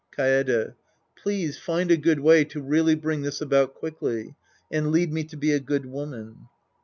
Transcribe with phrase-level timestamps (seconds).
[0.17, 0.73] Kaede.
[1.15, 4.33] Please find a good way to really bring this about quickly.
[4.71, 6.47] And lead me to be a good woman.